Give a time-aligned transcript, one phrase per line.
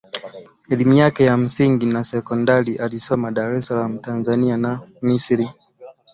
[0.69, 5.49] Elimu yake ya msingi na sekondary alisoma Dar es salaam Tanzania na Misri